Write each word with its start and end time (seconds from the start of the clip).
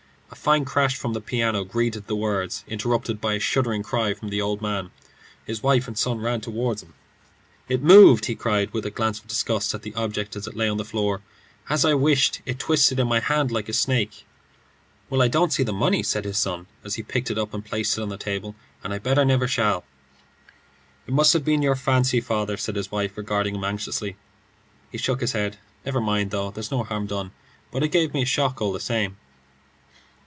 A 0.33 0.41
fine 0.41 0.63
crash 0.63 0.95
from 0.95 1.11
the 1.11 1.19
piano 1.19 1.65
greeted 1.65 2.07
the 2.07 2.15
words, 2.15 2.63
interrupted 2.65 3.19
by 3.19 3.33
a 3.33 3.39
shuddering 3.39 3.83
cry 3.83 4.13
from 4.13 4.29
the 4.29 4.39
old 4.41 4.61
man. 4.61 4.89
His 5.45 5.61
wife 5.61 5.89
and 5.89 5.99
son 5.99 6.19
ran 6.19 6.39
toward 6.39 6.79
him. 6.79 6.93
"It 7.67 7.83
moved," 7.83 8.25
he 8.27 8.33
cried, 8.35 8.71
with 8.71 8.85
a 8.85 8.91
glance 8.91 9.19
of 9.19 9.27
disgust 9.27 9.73
at 9.75 9.81
the 9.81 9.93
object 9.93 10.37
as 10.37 10.47
it 10.47 10.55
lay 10.55 10.69
on 10.69 10.77
the 10.77 10.85
floor. 10.85 11.21
"As 11.67 11.83
I 11.83 11.95
wished, 11.95 12.41
it 12.45 12.59
twisted 12.59 12.97
in 12.97 13.09
my 13.09 13.19
hand 13.19 13.51
like 13.51 13.67
a 13.67 13.73
snake." 13.73 14.25
"Well, 15.09 15.21
I 15.21 15.27
don't 15.27 15.51
see 15.51 15.63
the 15.63 15.73
money," 15.73 16.01
said 16.01 16.23
his 16.23 16.37
son 16.39 16.65
as 16.81 16.95
he 16.95 17.03
picked 17.03 17.29
it 17.29 17.37
up 17.37 17.53
and 17.53 17.63
placed 17.63 17.97
it 17.97 18.01
on 18.01 18.07
the 18.09 18.15
table, 18.17 18.55
"and 18.85 18.93
I 18.93 18.99
bet 18.99 19.19
I 19.19 19.25
never 19.25 19.49
shall." 19.49 19.83
"It 21.07 21.13
must 21.13 21.33
have 21.33 21.43
been 21.43 21.61
your 21.61 21.75
fancy, 21.75 22.21
father," 22.21 22.55
said 22.55 22.77
his 22.77 22.89
wife, 22.89 23.17
regarding 23.17 23.55
him 23.55 23.65
anxiously. 23.65 24.15
He 24.93 24.97
shook 24.97 25.19
his 25.19 25.33
head. 25.33 25.57
"Never 25.85 25.99
mind, 25.99 26.31
though; 26.31 26.51
there's 26.51 26.71
no 26.71 26.85
harm 26.85 27.05
done, 27.05 27.31
but 27.69 27.83
it 27.83 27.89
gave 27.89 28.13
me 28.13 28.21
a 28.21 28.25
shock 28.25 28.61
all 28.61 28.71
the 28.71 28.79
same." 28.79 29.17